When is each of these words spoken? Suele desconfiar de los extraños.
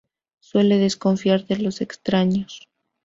Suele 0.39 0.79
desconfiar 0.79 1.45
de 1.45 1.57
los 1.59 1.79
extraños. 1.79 2.67